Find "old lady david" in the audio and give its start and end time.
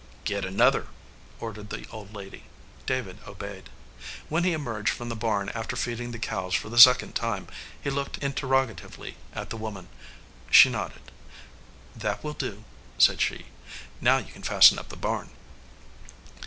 1.91-3.19